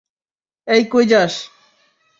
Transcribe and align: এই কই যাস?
এই 0.67 0.83
কই 0.91 1.05
যাস? 1.05 1.33